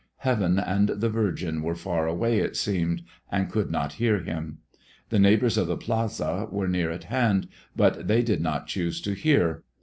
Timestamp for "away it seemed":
2.07-3.03